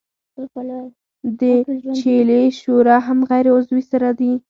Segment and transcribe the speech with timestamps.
[1.39, 1.41] د
[1.97, 4.31] چیلې شوره هم غیر عضوي سره ده.